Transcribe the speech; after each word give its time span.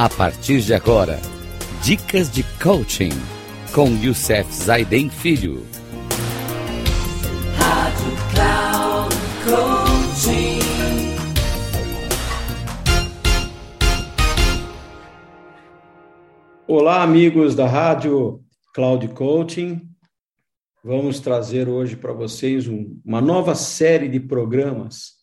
A 0.00 0.08
partir 0.08 0.60
de 0.60 0.72
agora, 0.72 1.18
dicas 1.82 2.30
de 2.30 2.44
coaching 2.62 3.10
com 3.74 3.88
Youssef 3.96 4.48
Zaiden 4.54 5.10
Filho. 5.10 5.66
Rádio 7.56 8.12
Cloud 8.32 9.16
Coaching. 9.44 10.60
Olá, 16.68 17.02
amigos 17.02 17.56
da 17.56 17.66
Rádio 17.66 18.44
Cloud 18.72 19.08
Coaching. 19.08 19.82
Vamos 20.84 21.18
trazer 21.18 21.68
hoje 21.68 21.96
para 21.96 22.12
vocês 22.12 22.68
um, 22.68 23.00
uma 23.04 23.20
nova 23.20 23.56
série 23.56 24.08
de 24.08 24.20
programas 24.20 25.14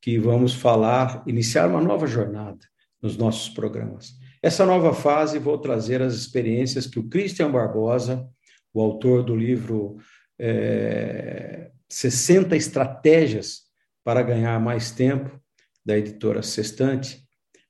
que 0.00 0.20
vamos 0.20 0.54
falar, 0.54 1.24
iniciar 1.26 1.68
uma 1.68 1.80
nova 1.80 2.06
jornada 2.06 2.60
nos 3.04 3.18
nossos 3.18 3.50
programas. 3.50 4.14
Essa 4.42 4.64
nova 4.64 4.94
fase, 4.94 5.38
vou 5.38 5.58
trazer 5.58 6.00
as 6.00 6.14
experiências 6.14 6.86
que 6.86 6.98
o 6.98 7.06
Christian 7.06 7.50
Barbosa, 7.50 8.26
o 8.72 8.80
autor 8.80 9.22
do 9.22 9.36
livro 9.36 9.98
é, 10.38 11.70
60 11.86 12.56
Estratégias 12.56 13.64
para 14.02 14.22
Ganhar 14.22 14.58
Mais 14.58 14.90
Tempo, 14.90 15.38
da 15.84 15.98
editora 15.98 16.42
Sextante, 16.42 17.22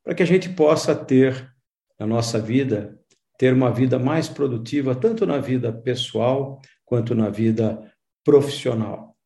para 0.04 0.14
que 0.14 0.22
a 0.22 0.26
gente 0.26 0.48
possa 0.50 0.94
ter 0.94 1.52
na 1.98 2.06
nossa 2.06 2.38
vida, 2.38 2.96
ter 3.36 3.52
uma 3.52 3.72
vida 3.72 3.98
mais 3.98 4.28
produtiva, 4.28 4.94
tanto 4.94 5.26
na 5.26 5.38
vida 5.38 5.72
pessoal 5.72 6.60
quanto 6.84 7.12
na 7.12 7.28
vida 7.28 7.92
profissional. 8.22 9.16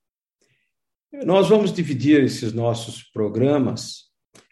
Nós 1.25 1.51
vamos 1.51 1.71
dividir 1.71 2.25
esses 2.25 2.55
nossos 2.55 3.03
programas 3.03 4.08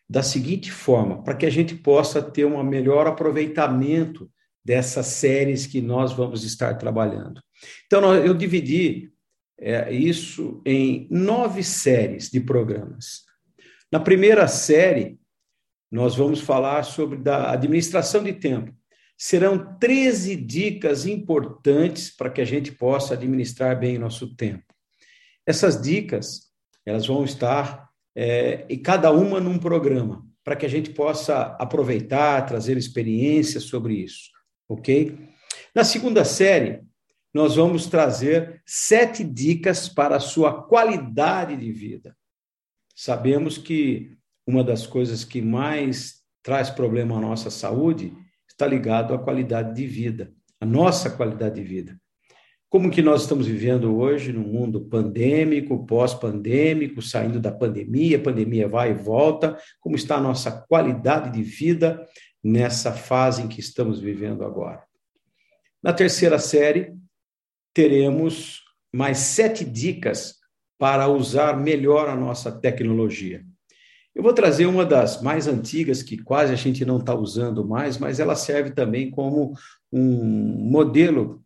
da 0.08 0.22
seguinte 0.22 0.70
forma, 0.70 1.22
para 1.22 1.34
que 1.34 1.46
a 1.46 1.50
gente 1.50 1.74
possa 1.74 2.22
ter 2.22 2.44
um 2.44 2.62
melhor 2.62 3.06
aproveitamento 3.06 4.30
dessas 4.64 5.06
séries 5.06 5.66
que 5.66 5.80
nós 5.80 6.12
vamos 6.12 6.44
estar 6.44 6.74
trabalhando. 6.74 7.40
Então, 7.86 8.14
eu 8.14 8.34
dividi 8.34 9.12
é, 9.58 9.92
isso 9.92 10.62
em 10.64 11.08
nove 11.10 11.62
séries 11.62 12.30
de 12.30 12.40
programas. 12.40 13.24
Na 13.90 14.00
primeira 14.00 14.46
série, 14.48 15.18
nós 15.90 16.14
vamos 16.16 16.40
falar 16.40 16.82
sobre 16.82 17.18
da 17.18 17.52
administração 17.52 18.22
de 18.22 18.32
tempo. 18.32 18.74
Serão 19.16 19.78
13 19.78 20.36
dicas 20.36 21.06
importantes 21.06 22.14
para 22.14 22.28
que 22.28 22.40
a 22.40 22.44
gente 22.44 22.72
possa 22.72 23.14
administrar 23.14 23.78
bem 23.78 23.96
o 23.96 24.00
nosso 24.00 24.34
tempo. 24.34 24.64
Essas 25.46 25.80
dicas, 25.80 26.50
elas 26.84 27.06
vão 27.06 27.24
estar 27.24 27.88
é, 28.16 28.64
e 28.70 28.78
cada 28.78 29.12
uma 29.12 29.38
num 29.38 29.58
programa, 29.58 30.26
para 30.42 30.56
que 30.56 30.64
a 30.64 30.68
gente 30.68 30.90
possa 30.90 31.54
aproveitar, 31.58 32.46
trazer 32.46 32.78
experiências 32.78 33.64
sobre 33.64 33.94
isso, 33.94 34.30
ok? 34.66 35.18
Na 35.74 35.84
segunda 35.84 36.24
série, 36.24 36.80
nós 37.34 37.56
vamos 37.56 37.86
trazer 37.86 38.62
sete 38.64 39.22
dicas 39.22 39.88
para 39.88 40.16
a 40.16 40.20
sua 40.20 40.62
qualidade 40.62 41.54
de 41.54 41.70
vida. 41.70 42.16
Sabemos 42.94 43.58
que 43.58 44.16
uma 44.46 44.64
das 44.64 44.86
coisas 44.86 45.22
que 45.22 45.42
mais 45.42 46.22
traz 46.42 46.70
problema 46.70 47.18
à 47.18 47.20
nossa 47.20 47.50
saúde 47.50 48.16
está 48.48 48.66
ligado 48.66 49.12
à 49.12 49.18
qualidade 49.18 49.74
de 49.74 49.86
vida, 49.86 50.32
a 50.58 50.64
nossa 50.64 51.10
qualidade 51.10 51.56
de 51.56 51.62
vida 51.62 52.00
como 52.68 52.90
que 52.90 53.00
nós 53.00 53.22
estamos 53.22 53.46
vivendo 53.46 53.96
hoje 53.96 54.32
no 54.32 54.40
mundo 54.40 54.80
pandêmico, 54.80 55.86
pós-pandêmico, 55.86 57.00
saindo 57.00 57.40
da 57.40 57.52
pandemia, 57.52 58.22
pandemia 58.22 58.68
vai 58.68 58.90
e 58.90 58.94
volta, 58.94 59.56
como 59.80 59.94
está 59.94 60.16
a 60.16 60.20
nossa 60.20 60.50
qualidade 60.50 61.32
de 61.32 61.42
vida 61.42 62.06
nessa 62.42 62.92
fase 62.92 63.42
em 63.42 63.48
que 63.48 63.60
estamos 63.60 64.00
vivendo 64.00 64.44
agora. 64.44 64.82
Na 65.82 65.92
terceira 65.92 66.38
série, 66.38 66.92
teremos 67.72 68.62
mais 68.92 69.18
sete 69.18 69.64
dicas 69.64 70.36
para 70.78 71.08
usar 71.08 71.56
melhor 71.56 72.08
a 72.08 72.16
nossa 72.16 72.50
tecnologia. 72.50 73.44
Eu 74.14 74.22
vou 74.22 74.32
trazer 74.32 74.66
uma 74.66 74.84
das 74.84 75.20
mais 75.20 75.46
antigas, 75.46 76.02
que 76.02 76.16
quase 76.16 76.52
a 76.52 76.56
gente 76.56 76.84
não 76.84 76.98
está 76.98 77.14
usando 77.14 77.66
mais, 77.66 77.98
mas 77.98 78.18
ela 78.18 78.34
serve 78.34 78.70
também 78.70 79.10
como 79.10 79.52
um 79.92 80.24
modelo 80.70 81.44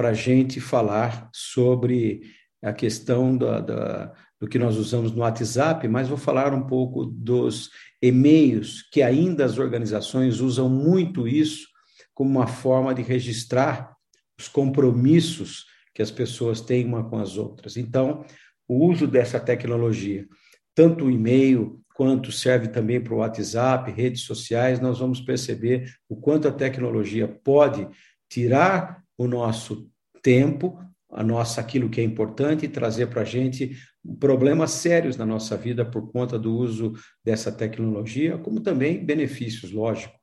para 0.00 0.08
a 0.08 0.14
gente 0.14 0.62
falar 0.62 1.28
sobre 1.30 2.22
a 2.62 2.72
questão 2.72 3.36
da, 3.36 3.60
da, 3.60 4.14
do 4.40 4.48
que 4.48 4.58
nós 4.58 4.78
usamos 4.78 5.12
no 5.12 5.20
WhatsApp, 5.20 5.86
mas 5.88 6.08
vou 6.08 6.16
falar 6.16 6.54
um 6.54 6.66
pouco 6.66 7.04
dos 7.04 7.68
e-mails, 8.00 8.80
que 8.90 9.02
ainda 9.02 9.44
as 9.44 9.58
organizações 9.58 10.40
usam 10.40 10.70
muito 10.70 11.28
isso 11.28 11.68
como 12.14 12.30
uma 12.30 12.46
forma 12.46 12.94
de 12.94 13.02
registrar 13.02 13.94
os 14.40 14.48
compromissos 14.48 15.66
que 15.94 16.00
as 16.00 16.10
pessoas 16.10 16.62
têm 16.62 16.86
uma 16.86 17.04
com 17.04 17.18
as 17.18 17.36
outras. 17.36 17.76
Então, 17.76 18.24
o 18.66 18.86
uso 18.86 19.06
dessa 19.06 19.38
tecnologia, 19.38 20.26
tanto 20.74 21.04
o 21.04 21.10
e-mail 21.10 21.78
quanto 21.94 22.32
serve 22.32 22.68
também 22.68 23.02
para 23.02 23.12
o 23.12 23.18
WhatsApp, 23.18 23.90
redes 23.90 24.22
sociais, 24.22 24.80
nós 24.80 24.98
vamos 24.98 25.20
perceber 25.20 25.92
o 26.08 26.16
quanto 26.16 26.48
a 26.48 26.52
tecnologia 26.52 27.28
pode 27.44 27.86
tirar 28.30 29.04
o 29.20 29.28
nosso 29.28 29.86
tempo, 30.22 30.82
a 31.10 31.22
nossa 31.22 31.60
aquilo 31.60 31.90
que 31.90 32.00
é 32.00 32.04
importante 32.04 32.64
e 32.64 32.68
trazer 32.70 33.08
para 33.08 33.20
a 33.20 33.24
gente 33.24 33.76
problemas 34.18 34.70
sérios 34.70 35.18
na 35.18 35.26
nossa 35.26 35.58
vida 35.58 35.84
por 35.84 36.10
conta 36.10 36.38
do 36.38 36.56
uso 36.56 36.94
dessa 37.22 37.52
tecnologia, 37.52 38.38
como 38.38 38.62
também 38.62 39.04
benefícios, 39.04 39.72
lógico. 39.72 40.14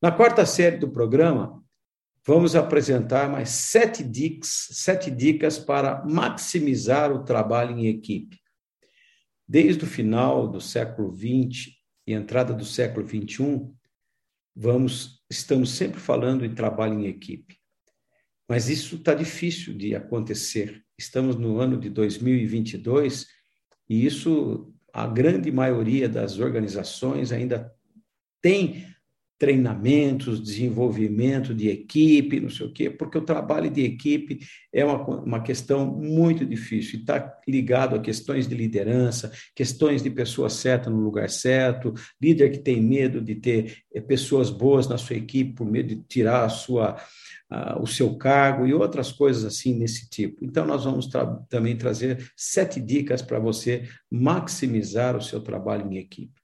Na 0.00 0.12
quarta 0.12 0.46
série 0.46 0.76
do 0.76 0.88
programa, 0.88 1.60
vamos 2.24 2.54
apresentar 2.54 3.28
mais 3.28 3.48
sete 3.48 4.04
dicas, 4.04 4.68
sete 4.70 5.10
dicas 5.10 5.58
para 5.58 6.04
maximizar 6.04 7.10
o 7.10 7.24
trabalho 7.24 7.76
em 7.76 7.88
equipe. 7.88 8.38
Desde 9.48 9.82
o 9.82 9.88
final 9.88 10.46
do 10.46 10.60
século 10.60 11.12
XX 11.12 11.72
e 12.06 12.12
entrada 12.12 12.54
do 12.54 12.64
século 12.64 13.04
XXI, 13.04 13.68
vamos, 14.54 15.24
estamos 15.28 15.70
sempre 15.70 15.98
falando 15.98 16.44
em 16.44 16.54
trabalho 16.54 17.00
em 17.00 17.06
equipe. 17.06 17.65
Mas 18.48 18.68
isso 18.68 18.96
está 18.96 19.14
difícil 19.14 19.74
de 19.74 19.94
acontecer. 19.94 20.82
Estamos 20.98 21.36
no 21.36 21.58
ano 21.58 21.78
de 21.78 21.90
2022 21.90 23.26
e 23.88 24.06
isso, 24.06 24.72
a 24.92 25.06
grande 25.06 25.50
maioria 25.50 26.08
das 26.08 26.38
organizações 26.38 27.32
ainda 27.32 27.72
tem 28.40 28.86
treinamentos, 29.38 30.42
desenvolvimento 30.42 31.54
de 31.54 31.68
equipe, 31.68 32.40
não 32.40 32.48
sei 32.48 32.66
o 32.66 32.72
quê, 32.72 32.88
porque 32.88 33.18
o 33.18 33.24
trabalho 33.24 33.70
de 33.70 33.82
equipe 33.82 34.40
é 34.72 34.82
uma, 34.82 35.04
uma 35.20 35.42
questão 35.42 35.86
muito 35.86 36.46
difícil, 36.46 37.00
está 37.00 37.38
ligado 37.46 37.94
a 37.94 38.00
questões 38.00 38.48
de 38.48 38.54
liderança, 38.54 39.30
questões 39.54 40.02
de 40.02 40.08
pessoa 40.08 40.48
certa 40.48 40.88
no 40.88 41.00
lugar 41.00 41.28
certo, 41.28 41.92
líder 42.20 42.50
que 42.50 42.58
tem 42.58 42.80
medo 42.80 43.20
de 43.20 43.34
ter 43.34 43.82
eh, 43.92 44.00
pessoas 44.00 44.48
boas 44.48 44.88
na 44.88 44.96
sua 44.96 45.16
equipe 45.16 45.52
por 45.52 45.70
medo 45.70 45.88
de 45.88 46.02
tirar 46.04 46.46
a 46.46 46.48
sua 46.48 46.96
uh, 47.50 47.80
o 47.80 47.86
seu 47.86 48.16
cargo 48.16 48.66
e 48.66 48.74
outras 48.74 49.12
coisas 49.12 49.44
assim 49.44 49.74
nesse 49.74 50.08
tipo. 50.08 50.44
Então, 50.44 50.66
nós 50.66 50.84
vamos 50.84 51.06
tra 51.06 51.26
também 51.48 51.76
trazer 51.76 52.32
sete 52.36 52.80
dicas 52.80 53.22
para 53.22 53.38
você 53.38 53.88
maximizar 54.10 55.16
o 55.16 55.22
seu 55.22 55.40
trabalho 55.40 55.90
em 55.90 55.98
equipe. 55.98 56.40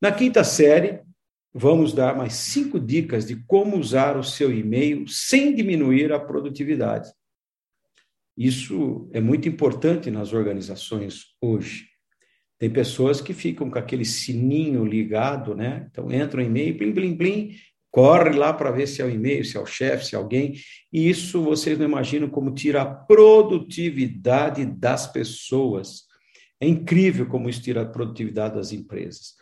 Na 0.00 0.12
quinta 0.12 0.44
série, 0.44 1.00
vamos 1.52 1.92
dar 1.92 2.16
mais 2.16 2.34
cinco 2.34 2.80
dicas 2.80 3.26
de 3.26 3.36
como 3.46 3.78
usar 3.78 4.16
o 4.16 4.24
seu 4.24 4.52
e-mail 4.52 5.06
sem 5.08 5.54
diminuir 5.54 6.12
a 6.12 6.18
produtividade. 6.18 7.10
Isso 8.36 9.08
é 9.12 9.20
muito 9.20 9.48
importante 9.48 10.10
nas 10.10 10.32
organizações 10.32 11.36
hoje. 11.40 11.88
Tem 12.58 12.68
pessoas 12.68 13.20
que 13.20 13.32
ficam 13.32 13.70
com 13.70 13.78
aquele 13.78 14.04
sininho 14.04 14.84
ligado, 14.84 15.54
né? 15.54 15.86
Então 15.90 16.10
entram 16.10 16.42
em 16.42 16.46
e-mail, 16.46 16.76
plim, 16.76 16.92
plim, 16.92 17.16
plim, 17.16 17.56
corre 17.94 18.30
lá 18.30 18.52
para 18.52 18.72
ver 18.72 18.88
se 18.88 19.00
é 19.00 19.04
o 19.04 19.08
e-mail, 19.08 19.44
se 19.44 19.56
é 19.56 19.60
o 19.60 19.66
chefe, 19.66 20.06
se 20.06 20.16
é 20.16 20.18
alguém. 20.18 20.54
E 20.92 21.08
isso 21.08 21.40
vocês 21.44 21.78
não 21.78 21.86
imaginam 21.86 22.28
como 22.28 22.52
tira 22.52 22.82
a 22.82 22.84
produtividade 22.84 24.66
das 24.66 25.06
pessoas. 25.06 26.02
É 26.60 26.66
incrível 26.66 27.24
como 27.26 27.48
isso 27.48 27.62
tira 27.62 27.82
a 27.82 27.86
produtividade 27.86 28.56
das 28.56 28.72
empresas. 28.72 29.34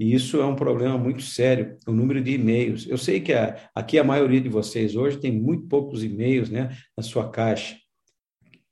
E 0.00 0.12
isso 0.12 0.40
é 0.40 0.44
um 0.44 0.56
problema 0.56 0.98
muito 0.98 1.22
sério, 1.22 1.78
o 1.86 1.92
número 1.92 2.20
de 2.20 2.32
e-mails. 2.32 2.88
Eu 2.88 2.98
sei 2.98 3.20
que 3.20 3.32
a, 3.32 3.70
aqui 3.72 4.00
a 4.00 4.04
maioria 4.04 4.40
de 4.40 4.48
vocês 4.48 4.96
hoje 4.96 5.20
tem 5.20 5.30
muito 5.30 5.68
poucos 5.68 6.02
e-mails 6.02 6.50
né, 6.50 6.76
na 6.96 7.04
sua 7.04 7.30
caixa. 7.30 7.76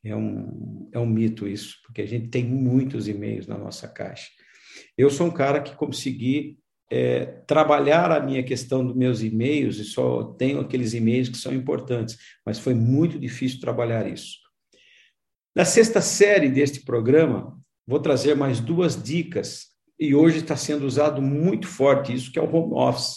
É 0.02 0.16
um, 0.16 0.90
é 0.92 0.98
um 0.98 1.06
mito 1.06 1.46
isso, 1.46 1.76
porque 1.86 2.02
a 2.02 2.06
gente 2.06 2.30
tem 2.30 2.44
muitos 2.44 3.06
e-mails 3.06 3.46
na 3.46 3.56
nossa 3.56 3.86
caixa. 3.86 4.26
Eu 4.98 5.08
sou 5.08 5.28
um 5.28 5.30
cara 5.30 5.62
que 5.62 5.76
consegui 5.76 6.58
é, 6.90 7.24
trabalhar 7.46 8.10
a 8.10 8.20
minha 8.20 8.42
questão 8.42 8.84
dos 8.84 8.96
meus 8.96 9.22
e-mails 9.22 9.78
e 9.78 9.84
só 9.84 10.24
tenho 10.34 10.60
aqueles 10.60 10.92
e-mails 10.92 11.28
que 11.28 11.38
são 11.38 11.52
importantes, 11.52 12.18
mas 12.44 12.58
foi 12.58 12.74
muito 12.74 13.18
difícil 13.18 13.60
trabalhar 13.60 14.06
isso. 14.10 14.38
Na 15.54 15.64
sexta 15.64 16.00
série 16.00 16.48
deste 16.48 16.84
programa, 16.84 17.58
vou 17.86 18.00
trazer 18.00 18.34
mais 18.34 18.60
duas 18.60 19.00
dicas, 19.00 19.70
e 19.98 20.14
hoje 20.14 20.38
está 20.38 20.56
sendo 20.56 20.86
usado 20.86 21.20
muito 21.20 21.66
forte 21.66 22.14
isso, 22.14 22.32
que 22.32 22.38
é 22.38 22.42
o 22.42 22.50
home 22.50 22.72
office. 22.72 23.16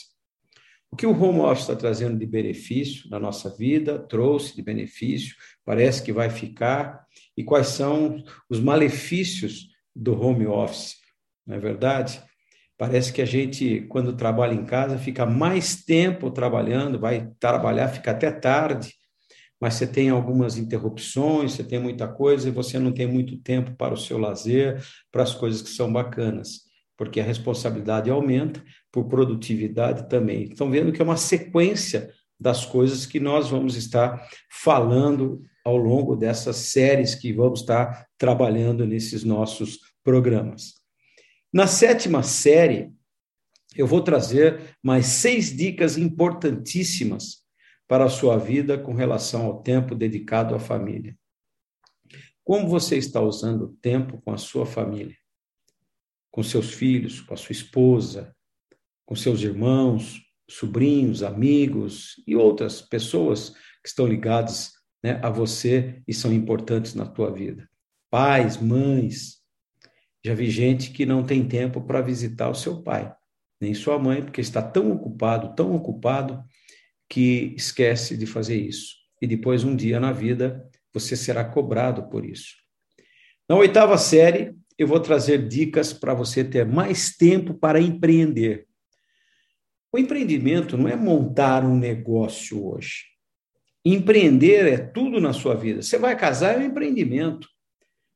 O 0.91 0.95
que 0.95 1.07
o 1.07 1.11
home 1.11 1.39
office 1.39 1.61
está 1.61 1.75
trazendo 1.75 2.19
de 2.19 2.25
benefício 2.25 3.09
na 3.09 3.19
nossa 3.19 3.49
vida, 3.55 3.97
trouxe 3.97 4.55
de 4.55 4.61
benefício, 4.61 5.35
parece 5.65 6.03
que 6.03 6.11
vai 6.11 6.29
ficar, 6.29 7.05
e 7.37 7.43
quais 7.43 7.67
são 7.67 8.21
os 8.49 8.59
malefícios 8.59 9.69
do 9.95 10.19
home 10.19 10.45
office, 10.45 10.97
não 11.47 11.55
é 11.55 11.59
verdade? 11.59 12.21
Parece 12.83 13.13
que 13.13 13.21
a 13.21 13.25
gente, 13.25 13.85
quando 13.87 14.11
trabalha 14.11 14.53
em 14.53 14.65
casa, 14.65 14.97
fica 14.97 15.25
mais 15.25 15.85
tempo 15.85 16.29
trabalhando, 16.29 16.99
vai 16.99 17.31
trabalhar, 17.39 17.87
fica 17.87 18.11
até 18.11 18.29
tarde, 18.29 18.93
mas 19.57 19.75
você 19.75 19.87
tem 19.87 20.09
algumas 20.09 20.57
interrupções, 20.57 21.53
você 21.53 21.63
tem 21.63 21.79
muita 21.79 22.09
coisa 22.09 22.49
e 22.49 22.51
você 22.51 22.77
não 22.77 22.91
tem 22.91 23.07
muito 23.07 23.37
tempo 23.37 23.73
para 23.77 23.93
o 23.93 23.97
seu 23.97 24.17
lazer, 24.17 24.83
para 25.09 25.23
as 25.23 25.33
coisas 25.33 25.61
que 25.61 25.69
são 25.69 25.93
bacanas 25.93 26.63
porque 26.97 27.21
a 27.21 27.23
responsabilidade 27.23 28.09
aumenta, 28.09 28.63
por 28.91 29.05
produtividade 29.05 30.07
também. 30.09 30.43
Estão 30.43 30.69
vendo 30.69 30.91
que 30.91 31.01
é 31.01 31.05
uma 31.05 31.17
sequência 31.17 32.11
das 32.39 32.65
coisas 32.65 33.05
que 33.05 33.19
nós 33.19 33.49
vamos 33.49 33.75
estar 33.75 34.29
falando 34.51 35.41
ao 35.65 35.77
longo 35.77 36.15
dessas 36.15 36.57
séries 36.57 37.15
que 37.15 37.33
vamos 37.33 37.61
estar 37.61 38.05
trabalhando 38.17 38.85
nesses 38.85 39.23
nossos 39.23 39.79
programas. 40.03 40.82
Na 41.53 41.67
sétima 41.67 42.23
série, 42.23 42.91
eu 43.75 43.85
vou 43.85 44.01
trazer 44.01 44.77
mais 44.81 45.05
seis 45.05 45.55
dicas 45.55 45.97
importantíssimas 45.97 47.43
para 47.87 48.05
a 48.05 48.09
sua 48.09 48.37
vida 48.37 48.77
com 48.77 48.93
relação 48.93 49.45
ao 49.45 49.61
tempo 49.61 49.93
dedicado 49.93 50.55
à 50.55 50.59
família. 50.59 51.17
Como 52.43 52.67
você 52.67 52.97
está 52.97 53.21
usando 53.21 53.65
o 53.65 53.77
tempo 53.81 54.21
com 54.21 54.33
a 54.33 54.37
sua 54.37 54.65
família? 54.65 55.15
com 56.33 56.41
seus 56.41 56.73
filhos, 56.73 57.21
com 57.21 57.35
a 57.35 57.37
sua 57.37 57.53
esposa, 57.53 58.35
com 59.05 59.15
seus 59.15 59.41
irmãos, 59.41 60.19
sobrinhos, 60.49 61.21
amigos 61.21 62.15
e 62.25 62.35
outras 62.35 62.81
pessoas 62.81 63.51
que 63.83 63.87
estão 63.87 64.07
ligadas 64.07 64.71
né, 65.03 65.21
a 65.23 65.29
você 65.29 66.01
e 66.07 66.13
são 66.13 66.33
importantes 66.33 66.95
na 66.95 67.05
tua 67.05 67.31
vida. 67.31 67.69
Pais, 68.09 68.57
mães. 68.57 69.42
Já 70.25 70.33
vi 70.33 70.49
gente 70.49 70.91
que 70.91 71.05
não 71.05 71.23
tem 71.23 71.45
tempo 71.47 71.81
para 71.81 72.01
visitar 72.01 72.49
o 72.49 72.55
seu 72.55 72.81
pai, 72.81 73.13
nem 73.59 73.73
sua 73.73 73.99
mãe, 73.99 74.21
porque 74.21 74.41
está 74.41 74.61
tão 74.61 74.91
ocupado, 74.91 75.53
tão 75.55 75.75
ocupado, 75.75 76.43
que 77.09 77.53
esquece 77.57 78.17
de 78.17 78.25
fazer 78.25 78.55
isso. 78.55 78.95
E 79.21 79.27
depois, 79.27 79.63
um 79.63 79.75
dia 79.75 79.99
na 79.99 80.11
vida, 80.11 80.67
você 80.93 81.15
será 81.15 81.43
cobrado 81.43 82.09
por 82.09 82.25
isso. 82.25 82.55
Na 83.47 83.55
oitava 83.55 83.97
série, 83.97 84.55
eu 84.77 84.87
vou 84.87 84.99
trazer 84.99 85.47
dicas 85.47 85.93
para 85.93 86.13
você 86.13 86.43
ter 86.43 86.65
mais 86.65 87.15
tempo 87.15 87.53
para 87.53 87.79
empreender. 87.79 88.67
O 89.91 89.99
empreendimento 89.99 90.77
não 90.77 90.87
é 90.87 90.95
montar 90.95 91.63
um 91.63 91.77
negócio 91.77 92.65
hoje. 92.65 93.03
Empreender 93.85 94.65
é 94.65 94.77
tudo 94.77 95.19
na 95.19 95.33
sua 95.33 95.53
vida. 95.55 95.81
Você 95.81 95.97
vai 95.97 96.17
casar, 96.17 96.55
é 96.55 96.57
um 96.57 96.65
empreendimento. 96.65 97.47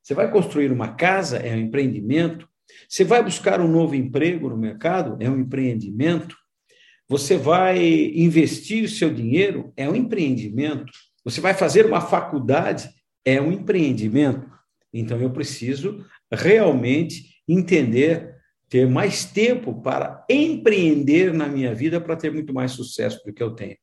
Você 0.07 0.13
vai 0.13 0.31
construir 0.31 0.71
uma 0.71 0.93
casa, 0.93 1.35
é 1.35 1.53
um 1.53 1.59
empreendimento. 1.59 2.47
Você 2.87 3.03
vai 3.03 3.21
buscar 3.21 3.59
um 3.59 3.67
novo 3.67 3.93
emprego 3.93 4.49
no 4.49 4.55
mercado, 4.55 5.17
é 5.19 5.29
um 5.29 5.37
empreendimento. 5.37 6.33
Você 7.09 7.35
vai 7.35 7.77
investir 8.15 8.87
seu 8.89 9.13
dinheiro, 9.13 9.73
é 9.75 9.89
um 9.89 9.93
empreendimento. 9.93 10.85
Você 11.25 11.41
vai 11.41 11.53
fazer 11.53 11.85
uma 11.85 11.99
faculdade, 11.99 12.89
é 13.25 13.41
um 13.41 13.51
empreendimento. 13.51 14.49
Então 14.93 15.19
eu 15.19 15.29
preciso 15.29 16.05
realmente 16.31 17.41
entender, 17.45 18.33
ter 18.69 18.87
mais 18.87 19.25
tempo 19.25 19.81
para 19.81 20.25
empreender 20.29 21.33
na 21.33 21.49
minha 21.49 21.75
vida 21.75 21.99
para 21.99 22.15
ter 22.15 22.31
muito 22.31 22.53
mais 22.53 22.71
sucesso 22.71 23.21
do 23.25 23.33
que 23.33 23.43
eu 23.43 23.51
tenho. 23.51 23.75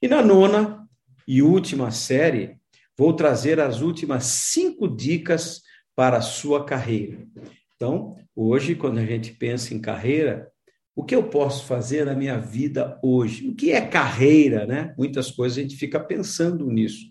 E 0.00 0.08
na 0.08 0.22
nona 0.22 0.88
e 1.28 1.42
última 1.42 1.90
série, 1.90 2.58
vou 3.00 3.14
trazer 3.14 3.58
as 3.58 3.80
últimas 3.80 4.24
cinco 4.24 4.86
dicas 4.86 5.62
para 5.96 6.18
a 6.18 6.20
sua 6.20 6.66
carreira. 6.66 7.26
Então, 7.74 8.14
hoje, 8.36 8.74
quando 8.74 8.98
a 8.98 9.06
gente 9.06 9.32
pensa 9.32 9.72
em 9.72 9.80
carreira, 9.80 10.52
o 10.94 11.02
que 11.02 11.16
eu 11.16 11.22
posso 11.22 11.64
fazer 11.64 12.04
na 12.04 12.12
minha 12.12 12.38
vida 12.38 13.00
hoje? 13.02 13.48
O 13.48 13.54
que 13.54 13.72
é 13.72 13.80
carreira, 13.80 14.66
né? 14.66 14.94
Muitas 14.98 15.30
coisas 15.30 15.56
a 15.56 15.62
gente 15.62 15.76
fica 15.76 15.98
pensando 15.98 16.66
nisso. 16.66 17.06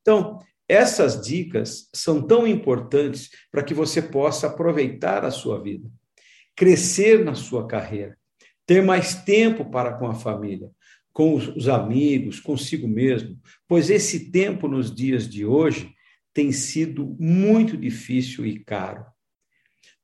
Então, 0.00 0.38
essas 0.66 1.20
dicas 1.20 1.90
são 1.94 2.26
tão 2.26 2.46
importantes 2.46 3.28
para 3.52 3.62
que 3.62 3.74
você 3.74 4.00
possa 4.00 4.46
aproveitar 4.46 5.26
a 5.26 5.30
sua 5.30 5.62
vida, 5.62 5.90
crescer 6.56 7.22
na 7.22 7.34
sua 7.34 7.66
carreira, 7.66 8.16
ter 8.64 8.82
mais 8.82 9.14
tempo 9.24 9.70
para 9.70 9.92
com 9.92 10.06
a 10.06 10.14
família, 10.14 10.70
com 11.12 11.34
os 11.34 11.68
amigos, 11.68 12.38
consigo 12.40 12.86
mesmo, 12.86 13.38
pois 13.66 13.90
esse 13.90 14.30
tempo 14.30 14.68
nos 14.68 14.94
dias 14.94 15.28
de 15.28 15.44
hoje 15.44 15.92
tem 16.32 16.52
sido 16.52 17.16
muito 17.18 17.76
difícil 17.76 18.46
e 18.46 18.58
caro. 18.60 19.04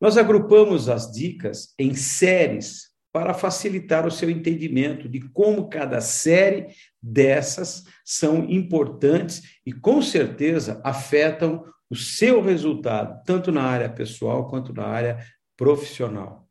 Nós 0.00 0.18
agrupamos 0.18 0.88
as 0.88 1.10
dicas 1.10 1.72
em 1.78 1.94
séries 1.94 2.92
para 3.12 3.32
facilitar 3.32 4.04
o 4.04 4.10
seu 4.10 4.28
entendimento 4.28 5.08
de 5.08 5.20
como 5.20 5.68
cada 5.68 6.00
série 6.00 6.66
dessas 7.00 7.84
são 8.04 8.44
importantes 8.50 9.60
e, 9.64 9.72
com 9.72 10.02
certeza, 10.02 10.80
afetam 10.82 11.64
o 11.88 11.94
seu 11.94 12.42
resultado, 12.42 13.22
tanto 13.24 13.52
na 13.52 13.62
área 13.62 13.88
pessoal 13.88 14.48
quanto 14.48 14.72
na 14.72 14.84
área 14.84 15.24
profissional. 15.56 16.48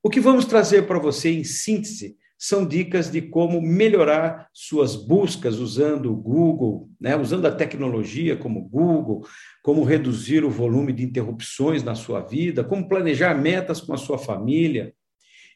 O 0.00 0.08
que 0.08 0.20
vamos 0.20 0.44
trazer 0.44 0.86
para 0.86 1.00
você 1.00 1.30
em 1.30 1.42
síntese 1.42 2.16
são 2.42 2.66
dicas 2.66 3.10
de 3.10 3.20
como 3.20 3.60
melhorar 3.60 4.48
suas 4.54 4.96
buscas 4.96 5.58
usando 5.58 6.10
o 6.10 6.16
Google, 6.16 6.88
né? 6.98 7.14
usando 7.14 7.44
a 7.44 7.52
tecnologia 7.52 8.34
como 8.34 8.66
Google, 8.66 9.26
como 9.62 9.84
reduzir 9.84 10.42
o 10.42 10.50
volume 10.50 10.90
de 10.90 11.04
interrupções 11.04 11.82
na 11.82 11.94
sua 11.94 12.22
vida, 12.22 12.64
como 12.64 12.88
planejar 12.88 13.34
metas 13.34 13.78
com 13.82 13.92
a 13.92 13.98
sua 13.98 14.16
família, 14.16 14.94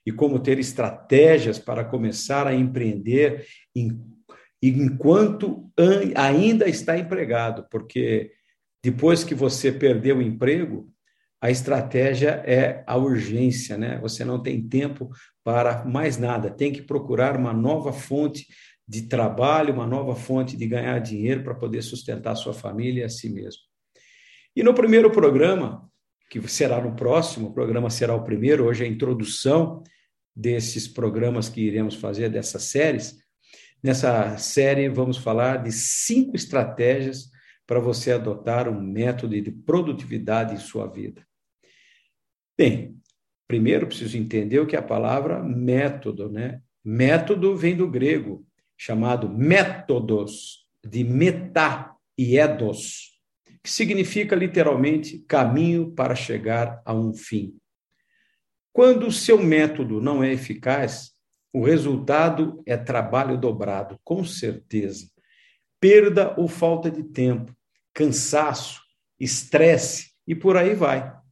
e 0.07 0.13
como 0.13 0.39
ter 0.39 0.59
estratégias 0.59 1.59
para 1.59 1.85
começar 1.85 2.47
a 2.47 2.55
empreender 2.55 3.47
em, 3.75 3.99
enquanto 4.63 5.71
ainda 6.15 6.69
está 6.69 6.99
empregado, 6.99 7.67
porque 7.71 8.33
depois 8.83 9.25
que 9.25 9.35
você 9.35 9.73
perdeu 9.73 10.19
o 10.19 10.23
emprego, 10.23 10.93
a 11.45 11.51
estratégia 11.51 12.43
é 12.47 12.83
a 12.87 12.97
urgência, 12.97 13.77
né? 13.77 13.99
Você 13.99 14.25
não 14.25 14.43
tem 14.43 14.67
tempo 14.67 15.11
para 15.45 15.85
mais 15.85 16.17
nada, 16.17 16.49
tem 16.51 16.73
que 16.73 16.81
procurar 16.81 17.37
uma 17.37 17.53
nova 17.53 17.93
fonte 17.93 18.47
de 18.89 19.03
trabalho, 19.03 19.75
uma 19.75 19.87
nova 19.87 20.17
fonte 20.17 20.57
de 20.57 20.67
ganhar 20.67 20.99
dinheiro 21.01 21.45
para 21.45 21.55
poder 21.55 21.83
sustentar 21.83 22.35
sua 22.35 22.55
família 22.55 23.03
e 23.03 23.05
a 23.05 23.11
si 23.11 23.29
mesmo. 23.29 23.61
E 24.57 24.63
no 24.63 24.73
primeiro 24.73 25.11
programa, 25.11 25.87
que 26.31 26.41
será 26.49 26.81
no 26.81 26.97
próximo, 26.97 27.49
o 27.49 27.53
programa 27.53 27.91
será 27.91 28.15
o 28.15 28.25
primeiro, 28.25 28.65
hoje 28.65 28.83
é 28.83 28.87
a 28.87 28.91
introdução, 28.91 29.83
desses 30.35 30.89
programas 30.89 31.51
que 31.51 31.61
iremos 31.61 31.95
fazer, 31.95 32.31
dessas 32.31 32.63
séries. 32.63 33.19
Nessa 33.83 34.39
série, 34.39 34.89
vamos 34.89 35.19
falar 35.19 35.63
de 35.63 35.73
cinco 35.73 36.37
estratégias 36.37 37.31
para 37.67 37.81
você 37.81 38.13
adotar 38.13 38.67
um 38.67 38.81
método 38.81 39.39
de 39.39 39.51
produtividade 39.51 40.55
em 40.55 40.59
sua 40.59 40.87
vida. 40.87 41.23
Bem, 42.57 42.97
primeiro 43.49 43.89
preciso 43.89 44.17
entender 44.17 44.61
o 44.61 44.67
que 44.67 44.77
é 44.77 44.79
a 44.79 44.83
palavra 44.83 45.43
método, 45.43 46.31
né? 46.31 46.63
Método 46.85 47.57
vem 47.57 47.77
do 47.77 47.91
grego, 47.91 48.47
chamado 48.77 49.29
métodos, 49.29 50.65
de 50.87 51.03
metá 51.03 51.97
e 52.17 52.39
edos, 52.39 53.21
que 53.61 53.71
significa 53.71 54.37
literalmente 54.37 55.19
caminho 55.27 55.91
para 55.93 56.15
chegar 56.15 56.81
a 56.85 56.95
um 56.95 57.13
fim. 57.13 57.57
Quando 58.73 59.09
o 59.09 59.13
seu 59.13 59.43
método 59.43 60.01
não 60.01 60.23
é 60.23 60.33
eficaz, 60.33 61.13
o 61.53 61.65
resultado 61.65 62.63
é 62.67 62.77
trabalho 62.77 63.37
dobrado, 63.37 63.99
com 64.05 64.25
certeza. 64.25 65.09
Perda 65.81 66.35
ou 66.39 66.47
falta 66.47 66.91
de 66.91 67.03
tempo, 67.03 67.53
cansaço, 67.93 68.81
estresse 69.19 70.13
e 70.27 70.35
por 70.35 70.57
aí 70.57 70.75
vai. 70.75 71.24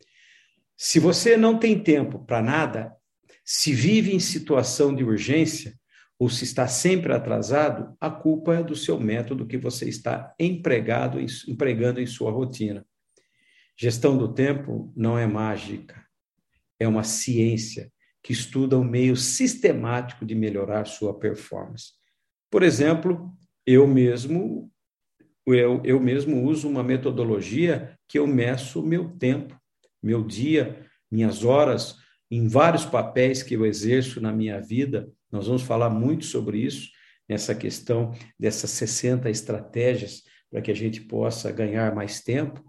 Se 0.84 0.98
você 0.98 1.36
não 1.36 1.60
tem 1.60 1.80
tempo 1.80 2.18
para 2.18 2.42
nada, 2.42 2.92
se 3.44 3.72
vive 3.72 4.12
em 4.12 4.18
situação 4.18 4.92
de 4.92 5.04
urgência 5.04 5.78
ou 6.18 6.28
se 6.28 6.42
está 6.42 6.66
sempre 6.66 7.12
atrasado, 7.12 7.96
a 8.00 8.10
culpa 8.10 8.56
é 8.56 8.64
do 8.64 8.74
seu 8.74 8.98
método 8.98 9.46
que 9.46 9.56
você 9.56 9.88
está 9.88 10.34
empregado, 10.40 11.20
empregando 11.46 12.00
em 12.00 12.06
sua 12.06 12.32
rotina. 12.32 12.84
Gestão 13.78 14.18
do 14.18 14.34
tempo 14.34 14.92
não 14.96 15.16
é 15.16 15.24
mágica 15.24 16.04
é 16.80 16.88
uma 16.88 17.04
ciência 17.04 17.88
que 18.20 18.32
estuda 18.32 18.76
um 18.76 18.82
meio 18.82 19.14
sistemático 19.14 20.26
de 20.26 20.34
melhorar 20.34 20.84
sua 20.84 21.16
performance. 21.16 21.92
Por 22.50 22.64
exemplo, 22.64 23.32
eu 23.64 23.86
mesmo 23.86 24.68
eu, 25.46 25.80
eu 25.84 26.00
mesmo 26.00 26.42
uso 26.42 26.68
uma 26.68 26.82
metodologia 26.82 27.96
que 28.08 28.18
eu 28.18 28.26
meço 28.26 28.80
o 28.80 28.86
meu 28.86 29.10
tempo, 29.10 29.61
meu 30.02 30.24
dia, 30.24 30.86
minhas 31.10 31.44
horas, 31.44 31.96
em 32.30 32.48
vários 32.48 32.84
papéis 32.84 33.42
que 33.42 33.54
eu 33.54 33.66
exerço 33.66 34.20
na 34.20 34.32
minha 34.32 34.60
vida, 34.60 35.10
Nós 35.30 35.46
vamos 35.46 35.62
falar 35.62 35.88
muito 35.88 36.26
sobre 36.26 36.58
isso, 36.58 36.90
nessa 37.28 37.54
questão 37.54 38.12
dessas 38.38 38.70
60 38.70 39.30
estratégias 39.30 40.22
para 40.50 40.60
que 40.60 40.70
a 40.70 40.74
gente 40.74 41.00
possa 41.00 41.50
ganhar 41.50 41.94
mais 41.94 42.20
tempo, 42.20 42.62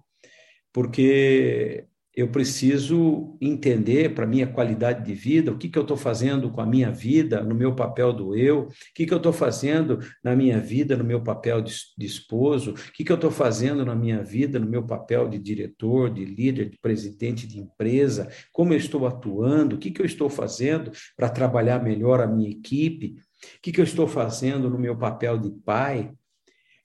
porque 0.72 1.86
eu 2.16 2.28
preciso 2.28 3.36
entender 3.42 4.14
para 4.14 4.28
minha 4.28 4.46
qualidade 4.46 5.04
de 5.04 5.16
vida 5.16 5.52
o 5.52 5.58
que, 5.58 5.68
que 5.68 5.78
eu 5.78 5.82
estou 5.82 5.98
fazendo 5.98 6.52
com 6.52 6.62
a 6.62 6.66
minha 6.66 6.92
vida, 6.92 7.42
no 7.42 7.56
meu 7.56 7.74
papel 7.74 8.14
do 8.14 8.36
eu, 8.36 8.68
o 8.68 8.70
que, 8.94 9.08
que 9.08 9.14
eu 9.14 9.18
estou 9.18 9.34
fazendo 9.34 9.98
na 10.24 10.36
minha 10.36 10.60
vida, 10.60 10.96
no 10.96 11.04
meu 11.04 11.24
papel 11.24 11.60
de, 11.60 11.74
de 11.98 12.06
esposo, 12.06 12.72
o 12.72 12.92
que, 12.92 13.04
que 13.04 13.12
eu 13.12 13.16
estou 13.16 13.32
fazendo 13.32 13.84
na 13.84 13.96
minha 13.96 14.22
vida, 14.24 14.60
no 14.60 14.70
meu 14.70 14.84
papel 14.84 15.28
de 15.28 15.40
diretor, 15.40 16.14
de 16.14 16.24
líder, 16.24 16.70
de 16.70 16.78
presidente 16.78 17.48
de 17.48 17.60
empresa, 17.60 18.30
como 18.52 18.74
eu 18.74 18.78
estou 18.78 19.08
atuando, 19.08 19.76
o 19.76 19.80
que, 19.80 19.90
que 19.90 20.02
eu 20.02 20.06
estou 20.06 20.30
fazendo 20.30 20.92
para 21.18 21.30
trabalhar 21.30 21.84
melhor 21.84 22.22
a 22.22 22.28
minha 22.28 22.50
equipe, 22.50 23.16
o 23.58 23.62
que, 23.62 23.72
que 23.72 23.82
eu 23.82 23.86
estou 23.86 24.08
fazendo 24.08 24.70
no 24.70 24.78
meu 24.78 24.96
papel 24.96 25.40
de 25.40 25.50
pai, 25.50 26.12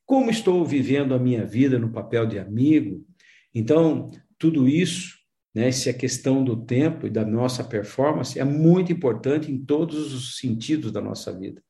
como 0.06 0.30
estou 0.30 0.64
vivendo 0.64 1.14
a 1.14 1.18
minha 1.18 1.44
vida 1.44 1.78
no 1.78 1.92
papel 1.92 2.25
de 2.25 2.38
amigo. 2.38 3.04
Então, 3.54 4.11
tudo 4.38 4.66
isso 4.66 5.17
né? 5.55 5.71
Se 5.71 5.88
a 5.88 5.95
questão 5.95 6.45
do 6.45 6.57
tempo 6.57 7.07
e 7.07 7.11
da 7.11 7.25
nossa 7.25 7.64
performance 7.64 8.38
é 8.38 8.45
muito 8.45 8.93
importante 8.93 9.50
em 9.50 9.59
todos 9.59 10.12
os 10.12 10.38
sentidos 10.38 10.93
da 10.93 11.00
nossa 11.00 11.37
vida. 11.37 11.62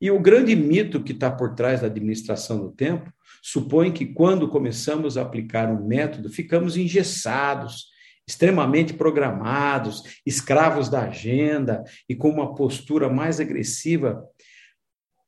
E 0.00 0.10
o 0.10 0.20
grande 0.20 0.54
mito 0.54 1.02
que 1.02 1.12
está 1.12 1.30
por 1.30 1.54
trás 1.54 1.80
da 1.80 1.86
administração 1.86 2.58
do 2.58 2.70
tempo 2.70 3.10
supõe 3.42 3.92
que 3.92 4.04
quando 4.04 4.48
começamos 4.48 5.16
a 5.16 5.22
aplicar 5.22 5.70
um 5.70 5.86
método, 5.86 6.28
ficamos 6.28 6.76
engessados, 6.76 7.86
extremamente 8.28 8.92
programados, 8.92 10.20
escravos 10.26 10.88
da 10.88 11.02
agenda 11.04 11.84
e 12.08 12.14
com 12.14 12.28
uma 12.28 12.54
postura 12.54 13.08
mais 13.08 13.40
agressiva 13.40 14.22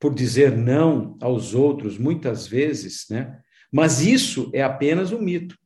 por 0.01 0.15
dizer 0.15 0.57
não 0.57 1.17
aos 1.21 1.55
outros, 1.55 1.99
muitas 1.99 2.47
vezes, 2.47 3.07
né? 3.11 3.41
Mas 3.73 4.01
isso 4.01 4.51
é 4.55 4.63
apenas 4.63 5.13
um 5.13 5.21
mito. 5.21 5.58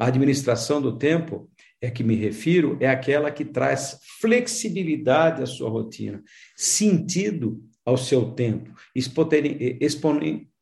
A 0.00 0.06
administração 0.06 0.80
do 0.80 0.96
tempo 0.96 1.50
é 1.78 1.90
que 1.90 2.02
me 2.02 2.14
refiro 2.14 2.78
é 2.80 2.88
aquela 2.88 3.30
que 3.30 3.44
traz 3.44 4.00
flexibilidade 4.18 5.42
à 5.42 5.46
sua 5.46 5.68
rotina, 5.68 6.24
sentido 6.56 7.62
ao 7.84 7.98
seu 7.98 8.32
tempo, 8.32 8.74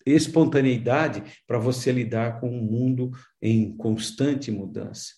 espontaneidade 0.05 1.23
para 1.47 1.57
você 1.57 1.93
lidar 1.93 2.41
com 2.41 2.51
um 2.51 2.61
mundo 2.61 3.13
em 3.41 3.77
constante 3.77 4.51
mudança. 4.51 5.13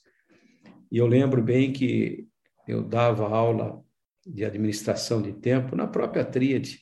E 0.93 0.99
eu 0.99 1.07
lembro 1.07 1.43
bem 1.43 1.73
que 1.73 2.27
eu 2.69 2.83
dava 2.83 3.27
aula 3.27 3.83
de 4.27 4.45
administração 4.45 5.23
de 5.23 5.33
tempo 5.33 5.75
na 5.75 5.87
própria 5.87 6.27
Tríade. 6.27 6.79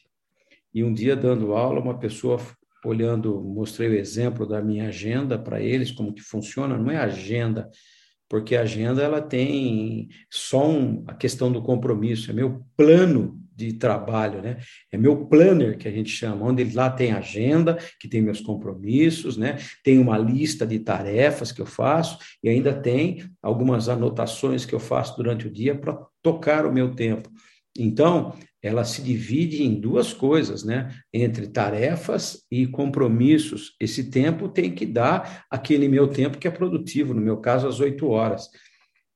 E 0.74 0.82
um 0.82 0.92
dia, 0.92 1.14
dando 1.14 1.54
aula, 1.54 1.80
uma 1.80 2.00
pessoa 2.00 2.40
olhando, 2.84 3.40
mostrei 3.42 3.88
o 3.88 3.94
exemplo 3.94 4.46
da 4.46 4.62
minha 4.62 4.88
agenda 4.88 5.38
para 5.38 5.60
eles, 5.60 5.90
como 5.90 6.12
que 6.12 6.22
funciona, 6.22 6.76
não 6.76 6.90
é 6.90 6.96
agenda, 6.96 7.70
porque 8.28 8.54
a 8.54 8.62
agenda 8.62 9.02
ela 9.02 9.22
tem 9.22 10.08
só 10.30 10.68
um, 10.68 11.02
a 11.06 11.14
questão 11.14 11.50
do 11.50 11.62
compromisso, 11.62 12.30
é 12.30 12.34
meu 12.34 12.62
plano 12.76 13.40
de 13.58 13.72
trabalho, 13.72 14.40
né? 14.40 14.58
É 14.92 14.96
meu 14.96 15.26
planner 15.26 15.76
que 15.76 15.88
a 15.88 15.90
gente 15.90 16.10
chama, 16.10 16.46
onde 16.46 16.62
lá 16.72 16.88
tem 16.88 17.10
agenda, 17.10 17.76
que 17.98 18.06
tem 18.06 18.22
meus 18.22 18.40
compromissos, 18.40 19.36
né? 19.36 19.58
Tem 19.82 19.98
uma 19.98 20.16
lista 20.16 20.64
de 20.64 20.78
tarefas 20.78 21.50
que 21.50 21.60
eu 21.60 21.66
faço 21.66 22.18
e 22.40 22.48
ainda 22.48 22.72
tem 22.72 23.28
algumas 23.42 23.88
anotações 23.88 24.64
que 24.64 24.74
eu 24.74 24.78
faço 24.78 25.16
durante 25.16 25.48
o 25.48 25.52
dia 25.52 25.74
para 25.74 25.98
tocar 26.22 26.66
o 26.66 26.72
meu 26.72 26.94
tempo. 26.94 27.28
Então, 27.76 28.32
ela 28.62 28.84
se 28.84 29.02
divide 29.02 29.62
em 29.62 29.78
duas 29.80 30.12
coisas, 30.12 30.64
né? 30.64 30.92
Entre 31.12 31.46
tarefas 31.46 32.44
e 32.50 32.66
compromissos. 32.66 33.76
Esse 33.80 34.10
tempo 34.10 34.48
tem 34.48 34.74
que 34.74 34.84
dar 34.84 35.46
aquele 35.50 35.88
meu 35.88 36.08
tempo 36.08 36.38
que 36.38 36.48
é 36.48 36.50
produtivo, 36.50 37.14
no 37.14 37.20
meu 37.20 37.36
caso, 37.36 37.68
às 37.68 37.78
oito 37.80 38.08
horas. 38.08 38.48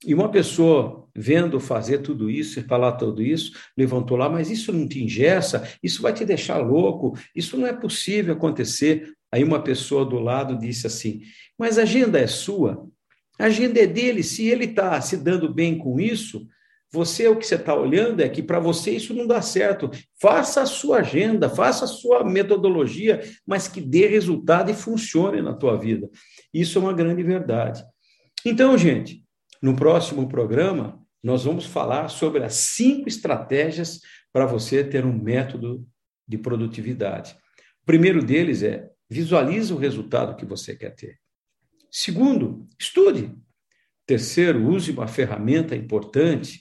E 0.04 0.14
uma 0.14 0.28
pessoa 0.28 1.08
vendo 1.14 1.60
fazer 1.60 1.98
tudo 1.98 2.28
isso 2.28 2.58
e 2.58 2.64
falar 2.64 2.92
tudo 2.92 3.22
isso, 3.22 3.52
levantou 3.76 4.16
lá, 4.16 4.28
mas 4.28 4.50
isso 4.50 4.72
não 4.72 4.88
te 4.88 5.02
ingessa, 5.02 5.68
isso 5.82 6.02
vai 6.02 6.12
te 6.12 6.24
deixar 6.24 6.58
louco, 6.58 7.16
isso 7.34 7.56
não 7.56 7.66
é 7.66 7.72
possível 7.72 8.34
acontecer. 8.34 9.12
Aí 9.30 9.44
uma 9.44 9.62
pessoa 9.62 10.04
do 10.04 10.18
lado 10.18 10.58
disse 10.58 10.86
assim: 10.86 11.22
Mas 11.58 11.78
a 11.78 11.82
agenda 11.82 12.18
é 12.18 12.26
sua, 12.26 12.84
a 13.38 13.46
agenda 13.46 13.80
é 13.80 13.86
dele, 13.86 14.22
se 14.22 14.46
ele 14.46 14.64
está 14.64 15.00
se 15.00 15.16
dando 15.16 15.52
bem 15.52 15.78
com 15.78 16.00
isso, 16.00 16.46
você, 16.92 17.26
o 17.26 17.36
que 17.36 17.46
você 17.46 17.54
está 17.54 17.74
olhando 17.74 18.20
é 18.20 18.28
que 18.28 18.42
para 18.42 18.60
você 18.60 18.90
isso 18.90 19.14
não 19.14 19.26
dá 19.26 19.40
certo. 19.40 19.90
Faça 20.20 20.60
a 20.60 20.66
sua 20.66 20.98
agenda, 20.98 21.48
faça 21.48 21.86
a 21.86 21.88
sua 21.88 22.22
metodologia, 22.22 23.22
mas 23.46 23.66
que 23.66 23.80
dê 23.80 24.06
resultado 24.06 24.70
e 24.70 24.74
funcione 24.74 25.40
na 25.40 25.54
tua 25.54 25.78
vida. 25.78 26.10
Isso 26.52 26.78
é 26.78 26.82
uma 26.82 26.92
grande 26.92 27.22
verdade. 27.22 27.82
Então, 28.44 28.76
gente, 28.76 29.24
no 29.62 29.74
próximo 29.74 30.28
programa, 30.28 31.00
nós 31.22 31.44
vamos 31.44 31.64
falar 31.64 32.08
sobre 32.08 32.44
as 32.44 32.54
cinco 32.54 33.08
estratégias 33.08 34.00
para 34.30 34.44
você 34.44 34.84
ter 34.84 35.06
um 35.06 35.12
método 35.12 35.86
de 36.28 36.36
produtividade. 36.36 37.34
O 37.82 37.86
primeiro 37.86 38.22
deles 38.22 38.62
é 38.62 38.90
visualize 39.08 39.72
o 39.72 39.78
resultado 39.78 40.36
que 40.36 40.44
você 40.44 40.76
quer 40.76 40.94
ter. 40.94 41.18
Segundo, 41.90 42.66
estude. 42.78 43.34
Terceiro, 44.06 44.66
use 44.66 44.90
uma 44.90 45.06
ferramenta 45.06 45.76
importante 45.76 46.60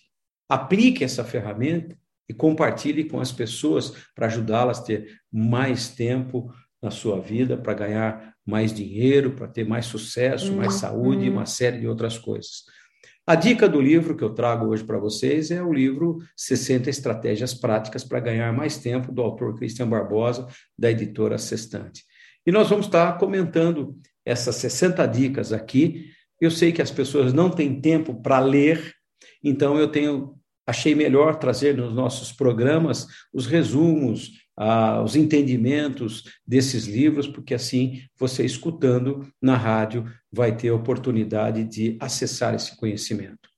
Aplique 0.52 1.02
essa 1.02 1.24
ferramenta 1.24 1.98
e 2.28 2.34
compartilhe 2.34 3.06
com 3.06 3.22
as 3.22 3.32
pessoas 3.32 3.94
para 4.14 4.26
ajudá-las 4.26 4.80
a 4.80 4.84
ter 4.84 5.22
mais 5.32 5.88
tempo 5.88 6.54
na 6.84 6.92
sua 6.92 7.22
vida, 7.22 7.56
para 7.56 7.74
ganhar 7.74 8.36
mais 8.46 8.74
dinheiro, 8.74 9.32
para 9.32 9.48
ter 9.48 9.66
mais 9.66 9.86
sucesso, 9.86 10.52
mais 10.52 10.74
saúde 10.74 11.24
e 11.24 11.30
uma 11.30 11.46
série 11.46 11.80
de 11.80 11.88
outras 11.88 12.18
coisas. 12.18 12.64
A 13.26 13.34
dica 13.34 13.70
do 13.70 13.80
livro 13.80 14.14
que 14.14 14.26
eu 14.26 14.34
trago 14.34 14.66
hoje 14.66 14.84
para 14.84 15.00
vocês 15.00 15.52
é 15.52 15.64
o 15.64 15.72
livro 15.72 16.18
60 16.36 16.90
Estratégias 16.90 17.54
Práticas 17.54 18.04
para 18.04 18.20
Ganhar 18.20 18.52
Mais 18.52 18.78
Tempo, 18.78 19.10
do 19.10 19.22
autor 19.22 19.56
Christian 19.56 19.88
Barbosa, 19.88 20.50
da 20.78 20.92
editora 20.92 21.38
Sextante. 21.38 22.04
E 22.46 22.52
nós 22.52 22.70
vamos 22.70 22.88
estar 22.88 23.18
comentando 23.18 23.98
essas 24.26 24.58
60 24.58 25.06
dicas 25.06 25.54
aqui. 25.54 26.12
Eu 26.42 26.52
sei 26.52 26.74
que 26.74 26.82
as 26.82 26.92
pessoas 26.92 27.32
não 27.32 27.50
têm 27.50 27.80
tempo 27.80 28.22
para 28.22 28.40
ler, 28.42 28.94
então 29.42 29.78
eu 29.78 29.88
tenho 29.88 30.41
achei 30.66 30.96
melhor 30.96 31.36
trazer 31.36 31.76
nos 31.76 31.94
nossos 31.94 32.32
programas 32.32 33.08
os 33.34 33.46
resumos, 33.46 34.32
ah, 34.58 35.02
os 35.02 35.16
entendimentos 35.16 36.24
desses 36.46 36.86
livros, 36.86 37.28
porque 37.28 37.54
assim 37.54 38.02
você 38.20 38.46
escutando 38.46 39.28
na 39.42 39.56
rádio 39.56 40.06
vai 40.32 40.56
ter 40.56 40.70
a 40.70 40.76
oportunidade 40.76 41.64
de 41.64 41.98
acessar 42.00 42.54
esse 42.54 42.76
conhecimento. 42.78 43.50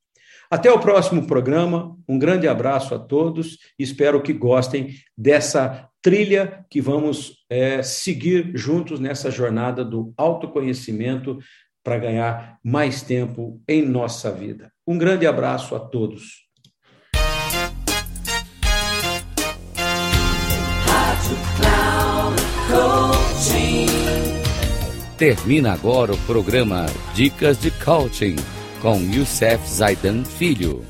Até 0.50 0.72
o 0.72 0.80
próximo 0.80 1.26
programa, 1.26 1.98
um 2.08 2.20
grande 2.20 2.48
abraço 2.48 2.94
a 2.94 3.00
todos 3.00 3.58
e 3.78 3.84
espero 3.84 4.22
que 4.22 4.32
gostem 4.32 4.94
dessa 5.18 5.90
trilha 6.00 6.64
que 6.70 6.80
vamos 6.80 7.38
é, 7.50 7.82
seguir 7.82 8.52
juntos 8.54 9.00
nessa 9.00 9.32
jornada 9.32 9.84
do 9.84 10.14
autoconhecimento 10.16 11.40
para 11.84 11.98
ganhar 11.98 12.60
mais 12.64 13.02
tempo 13.02 13.62
em 13.68 13.82
nossa 13.82 14.32
vida. 14.32 14.72
Um 14.86 14.98
grande 14.98 15.26
abraço 15.26 15.76
a 15.76 15.80
todos. 15.80 16.43
Termina 25.18 25.74
agora 25.74 26.12
o 26.14 26.18
programa 26.20 26.88
Dicas 27.14 27.60
de 27.60 27.70
Coaching 27.70 28.36
com 28.82 29.00
Youssef 29.00 29.70
Zaidan 29.70 30.24
Filho. 30.24 30.84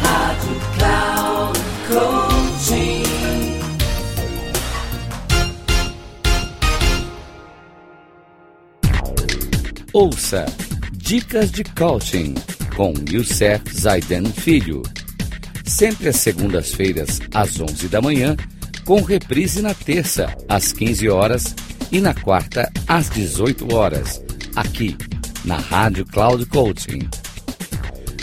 Rádio 0.00 0.60
Cloud. 0.78 1.60
Ouça 9.92 10.46
Dicas 10.92 11.50
de 11.50 11.64
Coaching 11.64 12.34
com 12.76 12.94
Youssef 13.10 13.76
Zaidan 13.76 14.24
Filho. 14.26 14.82
Sempre 15.66 16.08
às 16.08 16.16
segundas-feiras, 16.16 17.20
às 17.34 17.60
11 17.60 17.88
da 17.88 18.00
manhã, 18.00 18.36
com 18.84 19.02
reprise 19.02 19.60
na 19.60 19.74
terça, 19.74 20.32
às 20.48 20.72
15 20.72 21.08
horas 21.08 21.54
e 21.92 22.00
na 22.00 22.14
quarta, 22.14 22.72
às 22.86 23.10
18 23.10 23.74
horas, 23.74 24.22
aqui 24.54 24.96
na 25.44 25.56
Rádio 25.56 26.06
Cloud 26.06 26.46
Coaching. 26.46 27.10